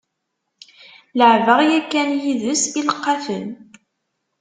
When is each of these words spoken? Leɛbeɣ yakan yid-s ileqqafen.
Leɛbeɣ 1.17 1.59
yakan 1.69 2.09
yid-s 2.21 2.63
ileqqafen. 2.79 3.47